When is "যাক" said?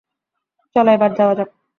1.35-1.49